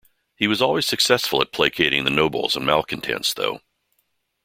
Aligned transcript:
He 0.35 0.47
was 0.47 0.63
always 0.63 0.87
successful 0.87 1.43
at 1.43 1.51
placating 1.51 2.05
the 2.05 2.09
nobles 2.09 2.55
and 2.55 2.65
malcontents 2.65 3.35
though. 3.35 3.61